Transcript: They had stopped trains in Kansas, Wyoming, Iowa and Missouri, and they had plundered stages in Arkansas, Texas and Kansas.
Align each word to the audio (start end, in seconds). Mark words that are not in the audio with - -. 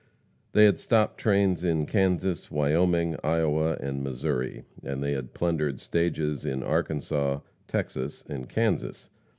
They 0.53 0.65
had 0.65 0.79
stopped 0.79 1.19
trains 1.19 1.63
in 1.63 1.85
Kansas, 1.85 2.49
Wyoming, 2.49 3.17
Iowa 3.23 3.77
and 3.79 4.01
Missouri, 4.03 4.63
and 4.81 5.03
they 5.03 5.11
had 5.11 5.35
plundered 5.35 5.79
stages 5.79 6.43
in 6.43 6.63
Arkansas, 6.63 7.41
Texas 7.67 8.23
and 8.27 8.49
Kansas. 8.49 9.11